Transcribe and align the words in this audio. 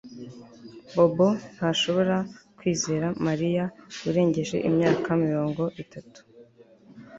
Bobo 0.95 1.27
ntashobora 1.55 2.15
kwizera 2.57 3.07
Mariya 3.25 3.63
urengeje 4.09 4.57
imyaka 4.69 5.09
mirongo 5.23 5.63
itatu 5.83 6.19